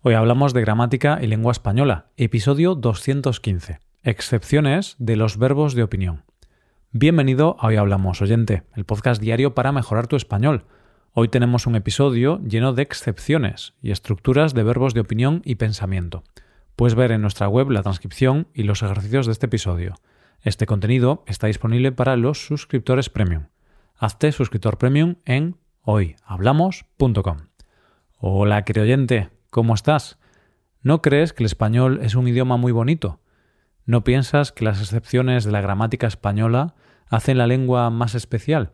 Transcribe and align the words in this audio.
Hoy 0.00 0.14
hablamos 0.14 0.54
de 0.54 0.60
gramática 0.60 1.18
y 1.20 1.26
lengua 1.26 1.50
española, 1.50 2.06
episodio 2.16 2.76
215. 2.76 3.80
Excepciones 4.04 4.94
de 5.00 5.16
los 5.16 5.38
verbos 5.38 5.74
de 5.74 5.82
opinión. 5.82 6.22
Bienvenido 6.92 7.56
a 7.58 7.66
Hoy 7.66 7.76
Hablamos, 7.76 8.22
oyente, 8.22 8.62
el 8.76 8.84
podcast 8.84 9.20
diario 9.20 9.56
para 9.56 9.72
mejorar 9.72 10.06
tu 10.06 10.14
español. 10.14 10.66
Hoy 11.14 11.26
tenemos 11.26 11.66
un 11.66 11.74
episodio 11.74 12.40
lleno 12.46 12.74
de 12.74 12.82
excepciones 12.82 13.74
y 13.82 13.90
estructuras 13.90 14.54
de 14.54 14.62
verbos 14.62 14.94
de 14.94 15.00
opinión 15.00 15.42
y 15.44 15.56
pensamiento. 15.56 16.22
Puedes 16.76 16.94
ver 16.94 17.10
en 17.10 17.20
nuestra 17.20 17.48
web 17.48 17.68
la 17.72 17.82
transcripción 17.82 18.46
y 18.54 18.62
los 18.62 18.84
ejercicios 18.84 19.26
de 19.26 19.32
este 19.32 19.46
episodio. 19.46 19.96
Este 20.42 20.66
contenido 20.66 21.24
está 21.26 21.48
disponible 21.48 21.90
para 21.90 22.16
los 22.16 22.46
suscriptores 22.46 23.10
premium. 23.10 23.46
Hazte 23.96 24.30
suscriptor 24.30 24.78
premium 24.78 25.16
en 25.24 25.56
hoyhablamos.com. 25.82 27.38
Hola, 28.20 28.62
querido 28.62 28.84
oyente, 28.84 29.30
¿Cómo 29.50 29.74
estás? 29.74 30.18
¿No 30.82 31.00
crees 31.00 31.32
que 31.32 31.42
el 31.42 31.46
español 31.46 32.00
es 32.02 32.14
un 32.14 32.28
idioma 32.28 32.56
muy 32.56 32.70
bonito? 32.70 33.20
¿No 33.86 34.04
piensas 34.04 34.52
que 34.52 34.64
las 34.64 34.80
excepciones 34.80 35.44
de 35.44 35.52
la 35.52 35.62
gramática 35.62 36.06
española 36.06 36.74
hacen 37.08 37.38
la 37.38 37.46
lengua 37.46 37.88
más 37.88 38.14
especial? 38.14 38.72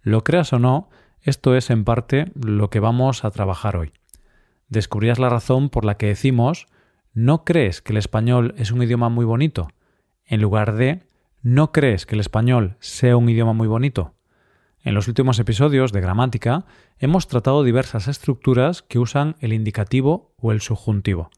Lo 0.00 0.24
creas 0.24 0.52
o 0.54 0.58
no, 0.58 0.88
esto 1.20 1.54
es 1.54 1.68
en 1.68 1.84
parte 1.84 2.32
lo 2.34 2.70
que 2.70 2.80
vamos 2.80 3.24
a 3.24 3.30
trabajar 3.30 3.76
hoy. 3.76 3.92
Descubrirás 4.68 5.18
la 5.18 5.28
razón 5.28 5.68
por 5.68 5.84
la 5.84 5.96
que 5.96 6.06
decimos 6.06 6.66
¿no 7.12 7.44
crees 7.44 7.82
que 7.82 7.92
el 7.92 7.98
español 7.98 8.54
es 8.56 8.70
un 8.70 8.82
idioma 8.82 9.08
muy 9.08 9.24
bonito? 9.24 9.68
en 10.26 10.40
lugar 10.40 10.74
de 10.74 11.02
¿no 11.42 11.70
crees 11.72 12.04
que 12.04 12.16
el 12.16 12.20
español 12.20 12.76
sea 12.80 13.16
un 13.16 13.28
idioma 13.28 13.52
muy 13.52 13.68
bonito? 13.68 14.15
En 14.86 14.94
los 14.94 15.08
últimos 15.08 15.40
episodios 15.40 15.90
de 15.90 16.00
gramática 16.00 16.64
hemos 17.00 17.26
tratado 17.26 17.64
diversas 17.64 18.06
estructuras 18.06 18.82
que 18.82 19.00
usan 19.00 19.34
el 19.40 19.52
indicativo 19.52 20.32
o 20.36 20.52
el 20.52 20.60
subjuntivo. 20.60 21.28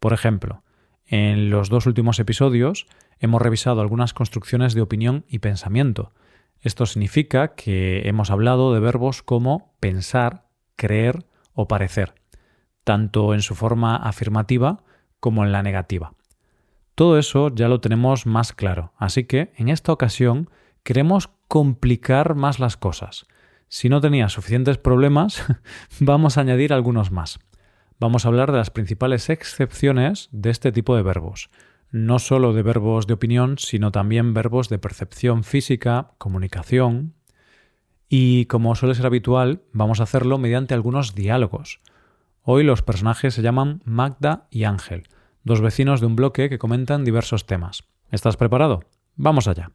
Por 0.00 0.14
ejemplo, 0.14 0.62
en 1.04 1.50
los 1.50 1.68
dos 1.68 1.84
últimos 1.84 2.18
episodios 2.18 2.86
hemos 3.20 3.42
revisado 3.42 3.82
algunas 3.82 4.14
construcciones 4.14 4.72
de 4.72 4.80
opinión 4.80 5.26
y 5.28 5.40
pensamiento. 5.40 6.14
Esto 6.60 6.86
significa 6.86 7.48
que 7.48 8.08
hemos 8.08 8.30
hablado 8.30 8.72
de 8.72 8.80
verbos 8.80 9.22
como 9.22 9.74
pensar, 9.80 10.46
creer 10.74 11.26
o 11.52 11.68
parecer, 11.68 12.14
tanto 12.84 13.34
en 13.34 13.42
su 13.42 13.54
forma 13.54 13.96
afirmativa 13.96 14.82
como 15.20 15.44
en 15.44 15.52
la 15.52 15.62
negativa. 15.62 16.14
Todo 16.94 17.18
eso 17.18 17.54
ya 17.54 17.68
lo 17.68 17.82
tenemos 17.82 18.24
más 18.24 18.54
claro, 18.54 18.94
así 18.96 19.24
que 19.24 19.52
en 19.58 19.68
esta 19.68 19.92
ocasión 19.92 20.48
queremos 20.84 21.30
complicar 21.48 22.36
más 22.36 22.60
las 22.60 22.76
cosas. 22.76 23.26
Si 23.68 23.88
no 23.88 24.00
tenías 24.00 24.32
suficientes 24.32 24.78
problemas, 24.78 25.44
vamos 25.98 26.38
a 26.38 26.42
añadir 26.42 26.72
algunos 26.72 27.10
más. 27.10 27.40
Vamos 27.98 28.24
a 28.24 28.28
hablar 28.28 28.52
de 28.52 28.58
las 28.58 28.70
principales 28.70 29.30
excepciones 29.30 30.28
de 30.30 30.50
este 30.50 30.70
tipo 30.72 30.94
de 30.94 31.02
verbos. 31.02 31.50
No 31.90 32.18
solo 32.18 32.52
de 32.52 32.62
verbos 32.62 33.06
de 33.06 33.14
opinión, 33.14 33.56
sino 33.58 33.92
también 33.92 34.34
verbos 34.34 34.68
de 34.68 34.78
percepción 34.78 35.42
física, 35.44 36.12
comunicación. 36.18 37.14
Y 38.08 38.46
como 38.46 38.74
suele 38.74 38.94
ser 38.94 39.06
habitual, 39.06 39.62
vamos 39.72 40.00
a 40.00 40.04
hacerlo 40.04 40.38
mediante 40.38 40.74
algunos 40.74 41.14
diálogos. 41.14 41.80
Hoy 42.42 42.62
los 42.62 42.82
personajes 42.82 43.32
se 43.34 43.42
llaman 43.42 43.80
Magda 43.84 44.48
y 44.50 44.64
Ángel, 44.64 45.08
dos 45.44 45.60
vecinos 45.60 46.00
de 46.00 46.06
un 46.06 46.16
bloque 46.16 46.50
que 46.50 46.58
comentan 46.58 47.04
diversos 47.04 47.46
temas. 47.46 47.84
¿Estás 48.10 48.36
preparado? 48.36 48.80
Vamos 49.16 49.48
allá. 49.48 49.70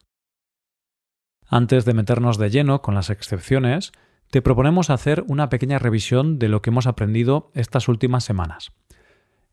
Antes 1.49 1.83
de 1.83 1.95
meternos 1.95 2.37
de 2.37 2.51
lleno 2.51 2.83
con 2.83 2.93
las 2.93 3.09
excepciones, 3.09 3.91
te 4.29 4.43
proponemos 4.43 4.91
hacer 4.91 5.23
una 5.27 5.49
pequeña 5.49 5.79
revisión 5.79 6.37
de 6.37 6.47
lo 6.47 6.61
que 6.61 6.69
hemos 6.69 6.85
aprendido 6.85 7.51
estas 7.55 7.87
últimas 7.87 8.23
semanas. 8.23 8.71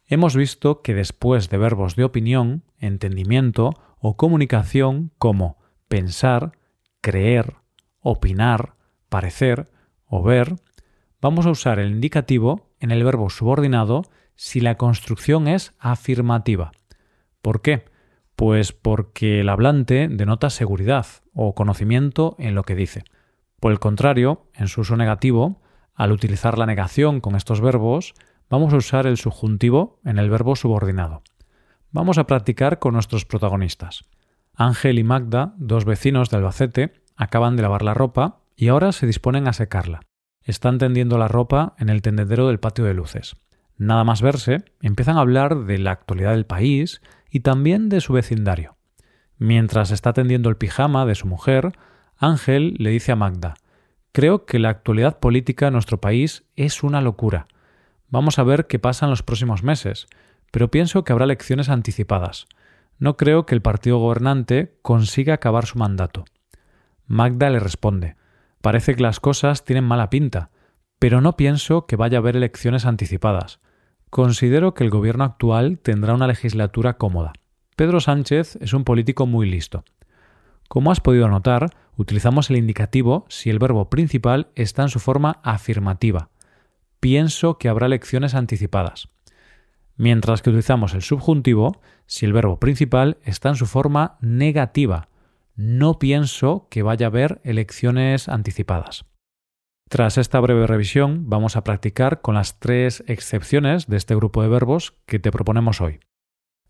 Hemos 0.07 0.37
visto 0.37 0.83
que 0.83 0.95
después 0.95 1.49
de 1.49 1.57
verbos 1.57 1.97
de 1.97 2.05
opinión, 2.05 2.65
entendimiento 2.79 3.71
o 3.99 4.17
comunicación 4.19 5.11
como 5.17 5.57
pensar, 5.89 6.53
creer, 7.01 7.55
opinar, 8.01 8.75
parecer 9.09 9.71
o 10.05 10.23
ver, 10.23 10.57
vamos 11.23 11.47
a 11.47 11.51
usar 11.51 11.79
el 11.79 11.91
indicativo 11.91 12.71
en 12.79 12.91
el 12.91 13.03
verbo 13.05 13.31
subordinado 13.31 14.03
si 14.35 14.61
la 14.61 14.77
construcción 14.77 15.49
es 15.49 15.73
afirmativa. 15.79 16.73
¿Por 17.41 17.63
qué? 17.63 17.87
Pues 18.37 18.73
porque 18.73 19.41
el 19.41 19.49
hablante 19.49 20.09
denota 20.11 20.51
seguridad 20.51 21.07
o 21.33 21.55
conocimiento 21.55 22.37
en 22.39 22.55
lo 22.55 22.65
que 22.65 22.75
dice. 22.75 23.05
Por 23.61 23.73
el 23.73 23.79
contrario, 23.79 24.51
en 24.55 24.69
su 24.69 24.83
uso 24.83 24.97
negativo, 24.97 25.63
al 25.95 26.13
utilizar 26.13 26.59
la 26.59 26.67
negación 26.67 27.21
con 27.21 27.35
estos 27.35 27.63
verbos, 27.63 28.15
vamos 28.51 28.75
a 28.75 28.77
usar 28.77 29.07
el 29.07 29.17
subjuntivo 29.17 30.01
en 30.05 30.19
el 30.19 30.29
verbo 30.29 30.55
subordinado. 30.55 31.23
Vamos 31.91 32.19
a 32.19 32.27
practicar 32.27 32.79
con 32.79 32.93
nuestros 32.93 33.25
protagonistas. 33.25 34.05
Ángel 34.55 34.99
y 34.99 35.05
Magda, 35.05 35.55
dos 35.57 35.87
vecinos 35.87 36.29
de 36.29 36.37
Albacete, 36.37 36.93
acaban 37.17 37.57
de 37.57 37.63
lavar 37.63 37.83
la 37.83 37.95
ropa 37.95 38.43
y 38.55 38.69
ahora 38.69 38.93
se 38.93 39.07
disponen 39.07 39.49
a 39.49 39.55
secarla. 39.55 40.01
Están 40.43 40.77
tendiendo 40.77 41.17
la 41.17 41.29
ropa 41.29 41.75
en 41.79 41.89
el 41.89 42.03
tendedero 42.03 42.49
del 42.49 42.61
patio 42.61 42.85
de 42.85 42.95
luces. 42.95 43.37
Nada 43.79 44.05
más 44.05 44.23
verse, 44.23 44.65
empiezan 44.81 45.17
a 45.17 45.21
hablar 45.21 45.65
de 45.65 45.79
la 45.79 45.91
actualidad 45.91 46.33
del 46.33 46.47
país 46.47 47.01
y 47.31 47.41
también 47.41 47.89
de 47.89 48.01
su 48.01 48.13
vecindario. 48.13 48.77
Mientras 49.39 49.91
está 49.91 50.13
tendiendo 50.13 50.49
el 50.49 50.57
pijama 50.57 51.07
de 51.07 51.15
su 51.15 51.27
mujer, 51.27 51.73
Ángel 52.17 52.75
le 52.79 52.91
dice 52.91 53.13
a 53.13 53.17
Magda 53.17 53.55
Creo 54.13 54.47
que 54.47 54.59
la 54.59 54.71
actualidad 54.71 55.19
política 55.19 55.67
en 55.67 55.75
nuestro 55.75 56.01
país 56.01 56.45
es 56.57 56.83
una 56.83 57.03
locura. 57.03 57.49
Vamos 58.09 58.39
a 58.39 58.45
ver 58.45 58.67
qué 58.67 58.79
pasa 58.79 59.05
en 59.05 59.11
los 59.11 59.23
próximos 59.23 59.63
meses, 59.63 60.07
pero 60.51 60.71
pienso 60.71 61.05
que 61.05 61.13
habrá 61.13 61.27
elecciones 61.27 61.69
anticipadas. 61.69 62.47
No 62.99 63.19
creo 63.19 63.45
que 63.45 63.55
el 63.55 63.61
partido 63.61 63.99
gobernante 63.99 64.79
consiga 64.81 65.35
acabar 65.35 65.67
su 65.67 65.79
mandato. 65.79 66.25
Magda 67.07 67.51
le 67.51 67.61
responde 67.61 68.17
Parece 68.63 68.95
que 68.95 69.03
las 69.03 69.21
cosas 69.21 69.65
tienen 69.65 69.85
mala 69.85 70.09
pinta, 70.09 70.51
pero 70.99 71.21
no 71.21 71.37
pienso 71.37 71.87
que 71.87 71.97
vaya 71.97 72.19
a 72.19 72.21
haber 72.21 72.37
elecciones 72.37 72.87
anticipadas. 72.87 73.61
Considero 74.11 74.75
que 74.75 74.85
el 74.85 74.91
gobierno 74.91 75.25
actual 75.25 75.79
tendrá 75.79 76.15
una 76.15 76.27
legislatura 76.27 76.97
cómoda. 76.97 77.33
Pedro 77.77 78.01
Sánchez 78.01 78.57
es 78.61 78.73
un 78.73 78.85
político 78.85 79.27
muy 79.27 79.49
listo. 79.49 79.85
Como 80.69 80.91
has 80.91 81.01
podido 81.01 81.29
notar, 81.29 81.71
utilizamos 81.97 82.51
el 82.51 82.57
indicativo 82.57 83.27
si 83.29 83.51
el 83.51 83.59
verbo 83.59 83.91
principal 83.91 84.49
está 84.55 84.83
en 84.83 84.89
su 84.89 84.99
forma 84.99 85.39
afirmativa. 85.43 86.31
Pienso 87.01 87.59
que 87.59 87.69
habrá 87.69 87.87
elecciones 87.87 88.35
anticipadas. 88.35 89.09
Mientras 89.97 90.43
que 90.43 90.51
utilizamos 90.51 90.95
el 90.95 91.03
subjuntivo 91.03 91.81
si 92.07 92.27
el 92.27 92.33
verbo 92.33 92.59
principal 92.59 93.19
está 93.25 93.51
en 93.51 93.57
su 93.57 93.67
forma 93.67 94.17
negativa. 94.21 95.09
No 95.55 95.99
pienso 95.99 96.69
que 96.71 96.83
vaya 96.83 97.07
a 97.07 97.09
haber 97.09 97.41
elecciones 97.45 98.29
anticipadas. 98.29 99.05
Tras 99.89 100.19
esta 100.19 100.41
breve 100.41 100.67
revisión, 100.67 101.31
vamos 101.31 101.57
a 101.57 101.63
practicar 101.63 102.21
con 102.21 102.35
las 102.35 102.59
tres 102.59 103.05
excepciones 103.07 103.87
de 103.87 103.97
este 103.97 104.17
grupo 104.17 104.43
de 104.43 104.49
verbos 104.49 104.95
que 105.07 105.21
te 105.21 105.31
proponemos 105.31 105.81
hoy. 105.81 106.01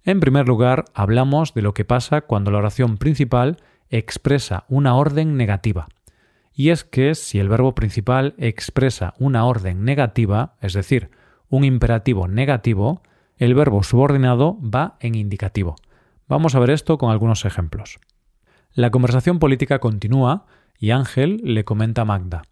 En 0.04 0.21
primer 0.21 0.47
lugar, 0.47 0.84
hablamos 0.93 1.54
de 1.54 1.62
lo 1.62 1.72
que 1.72 1.87
pasa 1.87 2.21
cuando 2.21 2.50
la 2.50 2.59
oración 2.59 2.99
principal 2.99 3.56
expresa 3.88 4.66
una 4.69 4.97
orden 4.97 5.38
negativa. 5.38 5.88
Y 6.53 6.69
es 6.69 6.84
que 6.84 7.15
si 7.15 7.38
el 7.38 7.49
verbo 7.49 7.75
principal 7.75 8.34
expresa 8.37 9.15
una 9.19 9.47
orden 9.47 9.84
negativa, 9.84 10.56
es 10.60 10.75
decir, 10.75 11.10
un 11.48 11.65
imperativo 11.65 12.28
negativo, 12.28 13.03
el 13.38 13.54
verbo 13.54 13.83
subordinado 13.83 14.59
va 14.60 14.98
en 15.00 15.15
indicativo. 15.15 15.77
Vamos 16.28 16.54
a 16.54 16.59
ver 16.59 16.69
esto 16.69 16.98
con 16.98 17.10
algunos 17.10 17.47
ejemplos. 17.47 17.98
La 18.75 18.91
conversación 18.91 19.38
política 19.38 19.78
continúa 19.78 20.44
y 20.78 20.91
Ángel 20.91 21.41
le 21.43 21.65
comenta 21.65 22.03
a 22.03 22.04
Magda. 22.04 22.43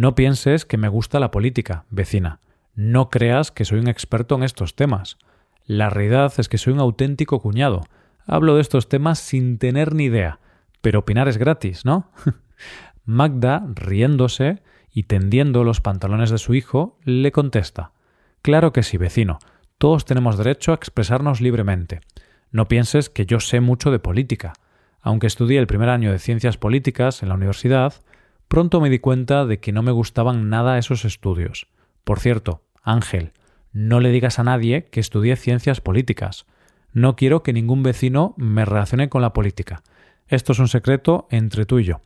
No 0.00 0.14
pienses 0.14 0.64
que 0.64 0.78
me 0.78 0.88
gusta 0.88 1.20
la 1.20 1.30
política, 1.30 1.84
vecina. 1.90 2.40
No 2.74 3.10
creas 3.10 3.50
que 3.50 3.66
soy 3.66 3.80
un 3.80 3.88
experto 3.88 4.34
en 4.34 4.44
estos 4.44 4.74
temas. 4.74 5.18
La 5.66 5.90
realidad 5.90 6.32
es 6.38 6.48
que 6.48 6.56
soy 6.56 6.72
un 6.72 6.80
auténtico 6.80 7.38
cuñado. 7.38 7.82
Hablo 8.26 8.54
de 8.54 8.62
estos 8.62 8.88
temas 8.88 9.18
sin 9.18 9.58
tener 9.58 9.94
ni 9.94 10.04
idea. 10.04 10.40
Pero 10.80 11.00
opinar 11.00 11.28
es 11.28 11.36
gratis, 11.36 11.84
¿no? 11.84 12.10
Magda, 13.04 13.62
riéndose 13.74 14.62
y 14.90 15.02
tendiendo 15.02 15.64
los 15.64 15.82
pantalones 15.82 16.30
de 16.30 16.38
su 16.38 16.54
hijo, 16.54 16.98
le 17.04 17.30
contesta 17.30 17.92
Claro 18.40 18.72
que 18.72 18.82
sí, 18.82 18.96
vecino. 18.96 19.38
Todos 19.76 20.06
tenemos 20.06 20.38
derecho 20.38 20.72
a 20.72 20.76
expresarnos 20.76 21.42
libremente. 21.42 22.00
No 22.52 22.68
pienses 22.68 23.10
que 23.10 23.26
yo 23.26 23.38
sé 23.38 23.60
mucho 23.60 23.90
de 23.90 23.98
política. 23.98 24.54
Aunque 25.02 25.26
estudié 25.26 25.58
el 25.58 25.66
primer 25.66 25.90
año 25.90 26.10
de 26.10 26.18
ciencias 26.18 26.56
políticas 26.56 27.22
en 27.22 27.28
la 27.28 27.34
universidad, 27.34 27.92
Pronto 28.50 28.80
me 28.80 28.90
di 28.90 28.98
cuenta 28.98 29.46
de 29.46 29.60
que 29.60 29.70
no 29.70 29.80
me 29.84 29.92
gustaban 29.92 30.48
nada 30.48 30.76
esos 30.76 31.04
estudios. 31.04 31.68
Por 32.02 32.18
cierto, 32.18 32.64
Ángel, 32.82 33.32
no 33.72 34.00
le 34.00 34.10
digas 34.10 34.40
a 34.40 34.42
nadie 34.42 34.86
que 34.86 34.98
estudié 34.98 35.36
ciencias 35.36 35.80
políticas. 35.80 36.46
No 36.92 37.14
quiero 37.14 37.44
que 37.44 37.52
ningún 37.52 37.84
vecino 37.84 38.34
me 38.36 38.64
relacione 38.64 39.08
con 39.08 39.22
la 39.22 39.32
política. 39.32 39.84
Esto 40.26 40.50
es 40.50 40.58
un 40.58 40.66
secreto 40.66 41.28
entre 41.30 41.64
tú 41.64 41.78
y 41.78 41.84
yo. 41.84 42.00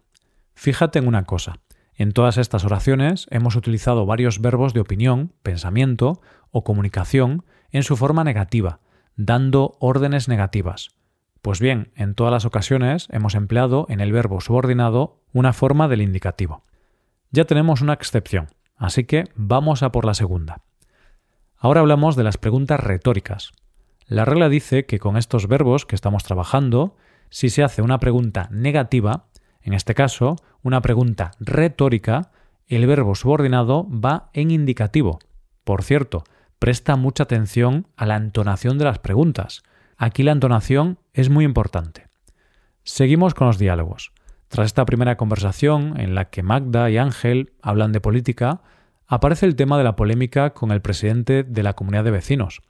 Fíjate 0.52 0.98
en 0.98 1.08
una 1.08 1.24
cosa. 1.24 1.60
En 1.94 2.12
todas 2.12 2.36
estas 2.36 2.66
oraciones 2.66 3.26
hemos 3.30 3.56
utilizado 3.56 4.04
varios 4.04 4.42
verbos 4.42 4.74
de 4.74 4.80
opinión, 4.80 5.32
pensamiento 5.42 6.20
o 6.50 6.62
comunicación 6.62 7.46
en 7.70 7.84
su 7.84 7.96
forma 7.96 8.22
negativa, 8.22 8.80
dando 9.16 9.78
órdenes 9.80 10.28
negativas. 10.28 10.90
Pues 11.44 11.60
bien, 11.60 11.92
en 11.94 12.14
todas 12.14 12.32
las 12.32 12.46
ocasiones 12.46 13.06
hemos 13.10 13.34
empleado 13.34 13.84
en 13.90 14.00
el 14.00 14.12
verbo 14.12 14.40
subordinado 14.40 15.20
una 15.34 15.52
forma 15.52 15.88
del 15.88 16.00
indicativo. 16.00 16.62
Ya 17.32 17.44
tenemos 17.44 17.82
una 17.82 17.92
excepción, 17.92 18.46
así 18.78 19.04
que 19.04 19.24
vamos 19.34 19.82
a 19.82 19.92
por 19.92 20.06
la 20.06 20.14
segunda. 20.14 20.62
Ahora 21.58 21.80
hablamos 21.80 22.16
de 22.16 22.24
las 22.24 22.38
preguntas 22.38 22.80
retóricas. 22.80 23.52
La 24.06 24.24
regla 24.24 24.48
dice 24.48 24.86
que 24.86 24.98
con 24.98 25.18
estos 25.18 25.46
verbos 25.46 25.84
que 25.84 25.94
estamos 25.94 26.24
trabajando, 26.24 26.96
si 27.28 27.50
se 27.50 27.62
hace 27.62 27.82
una 27.82 28.00
pregunta 28.00 28.48
negativa, 28.50 29.26
en 29.60 29.74
este 29.74 29.94
caso, 29.94 30.36
una 30.62 30.80
pregunta 30.80 31.32
retórica, 31.40 32.30
el 32.68 32.86
verbo 32.86 33.14
subordinado 33.14 33.86
va 33.90 34.30
en 34.32 34.50
indicativo. 34.50 35.18
Por 35.64 35.82
cierto, 35.82 36.24
presta 36.58 36.96
mucha 36.96 37.24
atención 37.24 37.86
a 37.98 38.06
la 38.06 38.16
entonación 38.16 38.78
de 38.78 38.86
las 38.86 38.98
preguntas. 38.98 39.62
Aquí 39.96 40.22
la 40.22 40.32
entonación 40.32 40.98
es 41.12 41.30
muy 41.30 41.44
importante. 41.44 42.06
Seguimos 42.82 43.34
con 43.34 43.46
los 43.46 43.58
diálogos. 43.58 44.12
Tras 44.48 44.66
esta 44.66 44.84
primera 44.84 45.16
conversación, 45.16 45.98
en 45.98 46.14
la 46.14 46.26
que 46.26 46.42
Magda 46.42 46.90
y 46.90 46.98
Ángel 46.98 47.52
hablan 47.62 47.92
de 47.92 48.00
política, 48.00 48.60
aparece 49.06 49.46
el 49.46 49.56
tema 49.56 49.78
de 49.78 49.84
la 49.84 49.96
polémica 49.96 50.50
con 50.50 50.70
el 50.70 50.80
presidente 50.80 51.42
de 51.42 51.62
la 51.62 51.74
comunidad 51.74 52.04
de 52.04 52.10
vecinos. 52.10 52.62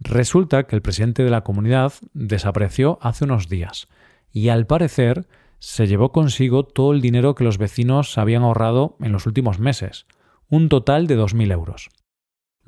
Resulta 0.00 0.64
que 0.64 0.76
el 0.76 0.82
presidente 0.82 1.22
de 1.22 1.30
la 1.30 1.42
comunidad 1.42 1.92
desapareció 2.14 2.98
hace 3.02 3.24
unos 3.24 3.48
días 3.48 3.88
y 4.32 4.48
al 4.48 4.66
parecer 4.66 5.26
se 5.58 5.86
llevó 5.86 6.10
consigo 6.10 6.64
todo 6.64 6.92
el 6.92 7.02
dinero 7.02 7.34
que 7.34 7.44
los 7.44 7.58
vecinos 7.58 8.16
habían 8.16 8.42
ahorrado 8.42 8.96
en 9.00 9.12
los 9.12 9.26
últimos 9.26 9.58
meses, 9.58 10.06
un 10.48 10.68
total 10.68 11.06
de 11.06 11.18
2.000 11.18 11.52
euros. 11.52 11.90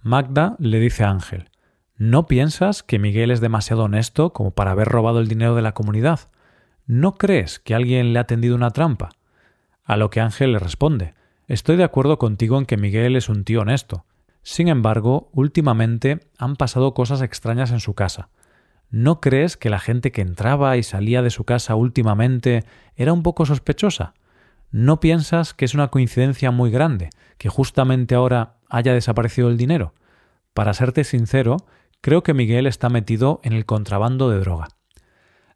Magda 0.03 0.57
le 0.59 0.79
dice 0.79 1.05
a 1.05 1.11
Ángel, 1.11 1.49
¿no 2.03 2.27
piensas 2.27 2.83
que 2.83 2.99
Miguel 2.99 3.31
es 3.31 3.41
demasiado 3.41 3.85
honesto 3.85 4.33
como 4.33 4.51
para 4.51 4.73
haber 4.73 4.89
robado 4.89 5.21
el 5.21 5.29
dinero 5.29 5.55
de 5.55 5.63
la 5.63 5.73
comunidad? 5.73 6.19
¿No 6.85 7.15
crees 7.15 7.61
que 7.61 7.77
alguien 7.77 8.13
le 8.13 8.19
ha 8.19 8.27
tendido 8.27 8.57
una 8.57 8.73
trampa? 8.73 9.11
A 9.85 9.97
lo 9.97 10.11
que 10.11 10.21
Ángel 10.21 10.51
le 10.51 10.59
responde, 10.59 11.15
Estoy 11.47 11.77
de 11.77 11.85
acuerdo 11.85 12.19
contigo 12.19 12.59
en 12.59 12.67
que 12.67 12.77
Miguel 12.77 13.15
es 13.15 13.29
un 13.29 13.45
tío 13.45 13.61
honesto. 13.61 14.05
Sin 14.43 14.67
embargo, 14.67 15.31
últimamente 15.33 16.19
han 16.39 16.57
pasado 16.57 16.93
cosas 16.93 17.23
extrañas 17.23 17.71
en 17.71 17.79
su 17.79 17.95
casa. 17.95 18.31
¿No 18.91 19.21
crees 19.21 19.57
que 19.57 19.71
la 19.71 19.79
gente 19.79 20.11
que 20.11 20.23
entraba 20.23 20.77
y 20.77 20.83
salía 20.83 21.23
de 21.23 21.31
su 21.31 21.45
casa 21.45 21.77
últimamente 21.77 22.65
era 22.97 23.13
un 23.13 23.23
poco 23.23 23.47
sospechosa? 23.47 24.15
¿No 24.73 24.99
piensas 24.99 25.55
que 25.55 25.67
es 25.67 25.75
una 25.75 25.87
coincidencia 25.87 26.51
muy 26.51 26.73
grande 26.73 27.11
que 27.39 27.49
justamente 27.49 28.17
ahora 28.17 28.57
haya 28.69 28.93
desaparecido 28.93 29.49
el 29.49 29.57
dinero? 29.57 29.95
Para 30.53 30.75
serte 30.75 31.05
sincero, 31.05 31.59
creo 32.03 32.23
que 32.23 32.35
Miguel 32.35 32.67
está 32.67 32.91
metido 32.91 33.41
en 33.43 33.55
el 33.55 33.65
contrabando 33.65 34.29
de 34.29 34.41
droga. 34.41 34.69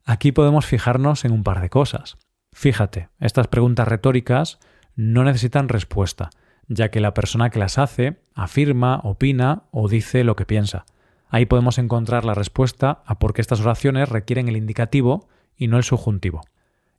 Aquí 0.05 0.33
podemos 0.33 0.65
fijarnos 0.65 1.25
en 1.25 1.33
un 1.33 1.43
par 1.43 1.61
de 1.61 1.69
cosas. 1.69 2.17
Fíjate, 2.53 3.11
estas 3.21 3.49
preguntas 3.49 3.87
retóricas 3.87 4.59
no 4.95 5.25
necesitan 5.25 5.69
respuesta, 5.69 6.31
ya 6.69 6.91
que 6.91 7.01
la 7.01 7.13
persona 7.13 7.51
que 7.51 7.59
las 7.59 7.79
hace 7.79 8.23
afirma, 8.35 9.01
opina 9.03 9.65
o 9.73 9.89
dice 9.89 10.25
lo 10.25 10.37
que 10.37 10.47
piensa. 10.47 10.87
Ahí 11.29 11.47
podemos 11.47 11.79
encontrar 11.79 12.25
la 12.25 12.35
respuesta 12.35 13.03
a 13.05 13.19
por 13.19 13.35
qué 13.35 13.41
estas 13.41 13.61
oraciones 13.61 14.09
requieren 14.09 14.49
el 14.49 14.57
indicativo 14.57 15.29
y 15.57 15.67
no 15.67 15.77
el 15.77 15.83
subjuntivo. 15.83 16.43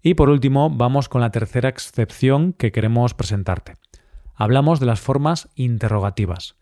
Y 0.01 0.13
por 0.15 0.29
último, 0.29 0.69
vamos 0.69 1.07
con 1.07 1.21
la 1.21 1.31
tercera 1.31 1.69
excepción 1.69 2.51
que 2.51 2.73
queremos 2.73 3.13
presentarte. 3.13 3.75
Hablamos 4.35 4.81
de 4.81 4.85
las 4.85 4.99
formas 4.99 5.49
interrogativas. 5.55 6.57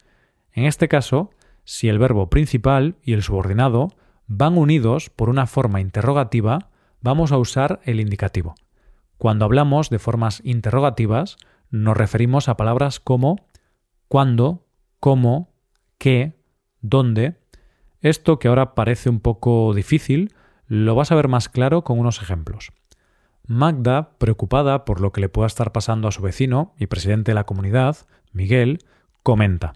En 0.53 0.65
este 0.65 0.87
caso, 0.87 1.31
si 1.65 1.89
el 1.89 1.99
verbo 1.99 2.29
principal 2.29 2.95
y 3.03 3.13
el 3.13 3.23
subordinado 3.23 3.89
van 4.27 4.57
unidos 4.57 5.09
por 5.09 5.29
una 5.29 5.47
forma 5.47 5.81
interrogativa, 5.81 6.69
vamos 7.01 7.31
a 7.31 7.37
usar 7.37 7.81
el 7.83 7.99
indicativo. 7.99 8.55
Cuando 9.17 9.45
hablamos 9.45 9.89
de 9.89 9.99
formas 9.99 10.41
interrogativas, 10.45 11.37
nos 11.71 11.97
referimos 11.97 12.47
a 12.47 12.57
palabras 12.57 12.99
como 12.99 13.47
cuándo, 14.07 14.65
cómo, 14.99 15.53
qué, 15.97 16.39
dónde. 16.81 17.39
Esto 18.01 18.39
que 18.39 18.47
ahora 18.47 18.75
parece 18.75 19.09
un 19.09 19.19
poco 19.19 19.73
difícil, 19.73 20.33
lo 20.67 20.95
vas 20.95 21.11
a 21.11 21.15
ver 21.15 21.27
más 21.27 21.49
claro 21.49 21.83
con 21.83 21.99
unos 21.99 22.21
ejemplos. 22.21 22.71
Magda, 23.47 24.17
preocupada 24.17 24.85
por 24.85 25.01
lo 25.01 25.11
que 25.11 25.21
le 25.21 25.29
pueda 25.29 25.47
estar 25.47 25.71
pasando 25.71 26.07
a 26.07 26.11
su 26.11 26.21
vecino 26.21 26.73
y 26.77 26.87
presidente 26.87 27.31
de 27.31 27.35
la 27.35 27.45
comunidad, 27.45 27.97
Miguel, 28.31 28.79
comenta 29.23 29.73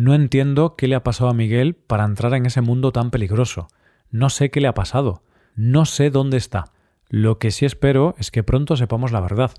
No 0.00 0.14
entiendo 0.14 0.76
qué 0.76 0.88
le 0.88 0.94
ha 0.94 1.02
pasado 1.02 1.28
a 1.28 1.34
Miguel 1.34 1.74
para 1.74 2.06
entrar 2.06 2.32
en 2.32 2.46
ese 2.46 2.62
mundo 2.62 2.90
tan 2.90 3.10
peligroso. 3.10 3.68
No 4.10 4.30
sé 4.30 4.50
qué 4.50 4.62
le 4.62 4.66
ha 4.66 4.72
pasado. 4.72 5.24
No 5.56 5.84
sé 5.84 6.08
dónde 6.08 6.38
está. 6.38 6.72
Lo 7.10 7.38
que 7.38 7.50
sí 7.50 7.66
espero 7.66 8.14
es 8.16 8.30
que 8.30 8.42
pronto 8.42 8.78
sepamos 8.78 9.12
la 9.12 9.20
verdad. 9.20 9.50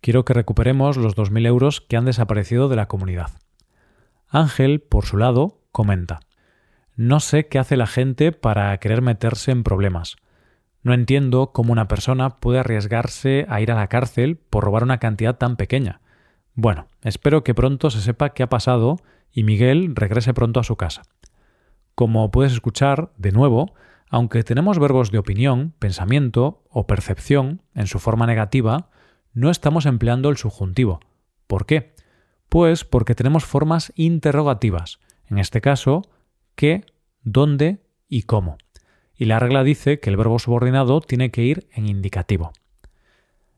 Quiero 0.00 0.24
que 0.24 0.32
recuperemos 0.32 0.96
los 0.96 1.16
2.000 1.16 1.44
euros 1.44 1.80
que 1.80 1.96
han 1.96 2.04
desaparecido 2.04 2.68
de 2.68 2.76
la 2.76 2.86
comunidad. 2.86 3.32
Ángel, 4.28 4.80
por 4.80 5.06
su 5.06 5.16
lado, 5.16 5.58
comenta 5.72 6.20
No 6.94 7.18
sé 7.18 7.48
qué 7.48 7.58
hace 7.58 7.76
la 7.76 7.88
gente 7.88 8.30
para 8.30 8.78
querer 8.78 9.02
meterse 9.02 9.50
en 9.50 9.64
problemas. 9.64 10.18
No 10.84 10.94
entiendo 10.94 11.50
cómo 11.50 11.72
una 11.72 11.88
persona 11.88 12.38
puede 12.38 12.60
arriesgarse 12.60 13.44
a 13.48 13.60
ir 13.60 13.72
a 13.72 13.74
la 13.74 13.88
cárcel 13.88 14.36
por 14.36 14.62
robar 14.62 14.84
una 14.84 14.98
cantidad 14.98 15.36
tan 15.36 15.56
pequeña. 15.56 16.00
Bueno, 16.54 16.86
espero 17.02 17.42
que 17.42 17.54
pronto 17.56 17.90
se 17.90 18.00
sepa 18.00 18.30
qué 18.34 18.44
ha 18.44 18.48
pasado 18.48 18.98
y 19.32 19.44
Miguel 19.44 19.94
regrese 19.94 20.34
pronto 20.34 20.60
a 20.60 20.64
su 20.64 20.76
casa. 20.76 21.02
Como 21.94 22.30
puedes 22.30 22.52
escuchar, 22.52 23.12
de 23.16 23.32
nuevo, 23.32 23.74
aunque 24.08 24.42
tenemos 24.42 24.78
verbos 24.78 25.10
de 25.10 25.18
opinión, 25.18 25.74
pensamiento 25.78 26.64
o 26.68 26.86
percepción 26.86 27.62
en 27.74 27.86
su 27.86 27.98
forma 27.98 28.26
negativa, 28.26 28.90
no 29.32 29.50
estamos 29.50 29.86
empleando 29.86 30.28
el 30.30 30.36
subjuntivo. 30.36 31.00
¿Por 31.46 31.66
qué? 31.66 31.94
Pues 32.48 32.84
porque 32.84 33.14
tenemos 33.14 33.44
formas 33.44 33.92
interrogativas, 33.94 34.98
en 35.28 35.38
este 35.38 35.60
caso, 35.60 36.02
qué, 36.56 36.84
dónde 37.22 37.82
y 38.08 38.22
cómo. 38.22 38.58
Y 39.14 39.26
la 39.26 39.38
regla 39.38 39.62
dice 39.62 40.00
que 40.00 40.10
el 40.10 40.16
verbo 40.16 40.38
subordinado 40.38 41.00
tiene 41.00 41.30
que 41.30 41.42
ir 41.42 41.68
en 41.72 41.88
indicativo. 41.88 42.52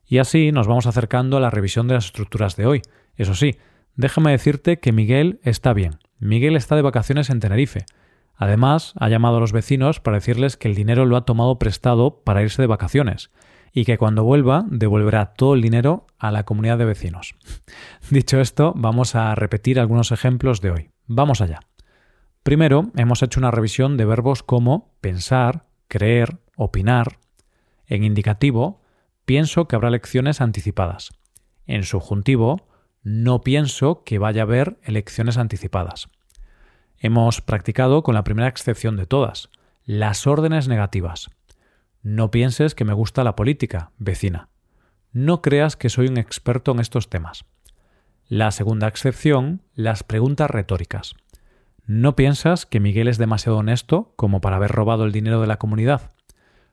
Y 0.04 0.18
así 0.18 0.52
nos 0.52 0.66
vamos 0.66 0.86
acercando 0.86 1.38
a 1.38 1.40
la 1.40 1.50
revisión 1.50 1.88
de 1.88 1.94
las 1.94 2.06
estructuras 2.06 2.56
de 2.56 2.66
hoy. 2.66 2.82
Eso 3.16 3.34
sí, 3.34 3.56
déjame 3.96 4.30
decirte 4.30 4.78
que 4.78 4.92
Miguel 4.92 5.40
está 5.42 5.72
bien. 5.72 5.98
Miguel 6.18 6.56
está 6.56 6.76
de 6.76 6.82
vacaciones 6.82 7.30
en 7.30 7.40
Tenerife. 7.40 7.84
Además, 8.36 8.94
ha 8.96 9.08
llamado 9.08 9.36
a 9.36 9.40
los 9.40 9.52
vecinos 9.52 10.00
para 10.00 10.16
decirles 10.16 10.56
que 10.56 10.68
el 10.68 10.74
dinero 10.74 11.06
lo 11.06 11.16
ha 11.16 11.24
tomado 11.24 11.58
prestado 11.58 12.22
para 12.24 12.42
irse 12.42 12.62
de 12.62 12.68
vacaciones 12.68 13.30
y 13.72 13.84
que 13.84 13.98
cuando 13.98 14.24
vuelva 14.24 14.64
devolverá 14.68 15.34
todo 15.34 15.54
el 15.54 15.62
dinero 15.62 16.06
a 16.18 16.30
la 16.30 16.44
comunidad 16.44 16.78
de 16.78 16.84
vecinos. 16.84 17.34
Dicho 18.10 18.40
esto, 18.40 18.74
vamos 18.76 19.14
a 19.14 19.34
repetir 19.34 19.80
algunos 19.80 20.12
ejemplos 20.12 20.60
de 20.60 20.70
hoy. 20.70 20.90
Vamos 21.06 21.40
allá. 21.40 21.60
Primero, 22.42 22.90
hemos 22.96 23.22
hecho 23.22 23.40
una 23.40 23.50
revisión 23.50 23.96
de 23.96 24.04
verbos 24.04 24.42
como 24.42 24.94
pensar, 25.00 25.66
creer, 25.88 26.38
opinar. 26.56 27.18
En 27.86 28.04
indicativo, 28.04 28.82
pienso 29.24 29.68
que 29.68 29.76
habrá 29.76 29.88
elecciones 29.88 30.40
anticipadas. 30.40 31.10
En 31.66 31.84
subjuntivo, 31.84 32.66
no 33.02 33.40
pienso 33.42 34.04
que 34.04 34.18
vaya 34.18 34.42
a 34.42 34.44
haber 34.44 34.78
elecciones 34.82 35.36
anticipadas. 35.36 36.08
Hemos 36.98 37.40
practicado 37.40 38.02
con 38.02 38.14
la 38.14 38.24
primera 38.24 38.48
excepción 38.48 38.96
de 38.96 39.06
todas, 39.06 39.50
las 39.84 40.26
órdenes 40.26 40.68
negativas. 40.68 41.30
No 42.02 42.30
pienses 42.30 42.74
que 42.74 42.84
me 42.84 42.92
gusta 42.92 43.24
la 43.24 43.34
política, 43.34 43.90
vecina. 43.98 44.48
No 45.12 45.42
creas 45.42 45.76
que 45.76 45.88
soy 45.88 46.06
un 46.06 46.16
experto 46.16 46.72
en 46.72 46.80
estos 46.80 47.10
temas. 47.10 47.44
La 48.28 48.50
segunda 48.50 48.86
excepción, 48.86 49.62
las 49.74 50.04
preguntas 50.04 50.50
retóricas. 50.50 51.14
¿No 51.84 52.14
piensas 52.14 52.64
que 52.66 52.80
Miguel 52.80 53.08
es 53.08 53.18
demasiado 53.18 53.58
honesto 53.58 54.14
como 54.16 54.40
para 54.40 54.56
haber 54.56 54.70
robado 54.70 55.04
el 55.04 55.12
dinero 55.12 55.40
de 55.40 55.48
la 55.48 55.58
comunidad? 55.58 56.12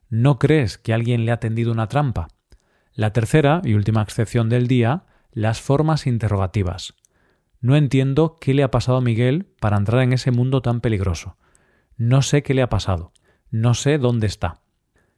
¿No 0.10 0.38
crees 0.38 0.78
que 0.78 0.94
alguien 0.94 1.26
le 1.26 1.32
ha 1.32 1.40
tendido 1.40 1.72
una 1.72 1.88
trampa? 1.88 2.28
La 2.94 3.12
tercera 3.14 3.62
y 3.64 3.74
última 3.74 4.02
excepción 4.02 4.50
del 4.50 4.68
día, 4.68 5.06
las 5.32 5.62
formas 5.62 6.08
interrogativas. 6.08 6.96
No 7.62 7.76
entiendo 7.76 8.38
qué 8.40 8.54
le 8.54 8.64
ha 8.64 8.72
pasado 8.72 8.98
a 8.98 9.02
Miguel 9.02 9.46
para 9.60 9.78
entrar 9.78 10.02
en 10.02 10.14
ese 10.14 10.32
mundo 10.32 10.62
tan 10.62 10.82
peligroso. 10.82 11.38
No 11.98 12.22
sé 12.22 12.44
qué 12.44 12.54
le 12.54 12.62
ha 12.62 12.70
pasado. 12.70 13.12
No 13.52 13.74
sé 13.74 13.98
dónde 13.98 14.28
está. 14.28 14.62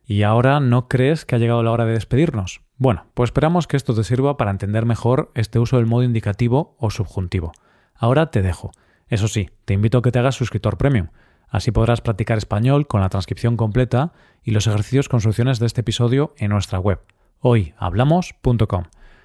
¿Y 0.06 0.24
ahora 0.24 0.60
no 0.60 0.88
crees 0.88 1.26
que 1.26 1.36
ha 1.36 1.40
llegado 1.40 1.64
la 1.64 1.72
hora 1.72 1.86
de 1.86 1.94
despedirnos? 1.94 2.62
Bueno, 2.78 3.06
pues 3.14 3.28
esperamos 3.28 3.68
que 3.68 3.78
esto 3.78 3.94
te 3.94 4.04
sirva 4.04 4.38
para 4.38 4.52
entender 4.52 4.86
mejor 4.86 5.32
este 5.36 5.60
uso 5.60 5.78
del 5.78 5.86
modo 5.86 6.04
indicativo 6.04 6.76
o 6.80 6.90
subjuntivo. 6.90 7.52
Ahora 7.94 8.32
te 8.32 8.42
dejo. 8.42 8.72
Eso 9.08 9.28
sí, 9.28 9.50
te 9.66 9.76
invito 9.76 10.00
a 10.00 10.02
que 10.02 10.12
te 10.12 10.20
hagas 10.20 10.36
suscriptor 10.36 10.78
premium. 10.78 11.10
Así 11.48 11.72
podrás 11.72 12.02
practicar 12.02 12.38
español 12.38 12.88
con 12.88 13.02
la 13.02 13.10
transcripción 13.10 13.58
completa 13.58 14.14
y 14.42 14.52
los 14.52 14.68
ejercicios 14.68 15.10
con 15.10 15.22
soluciones 15.22 15.60
de 15.60 15.68
este 15.68 15.82
episodio 15.82 16.34
en 16.38 16.50
nuestra 16.50 16.80
web, 16.80 17.02
hoyhablamos.com. 17.42 18.86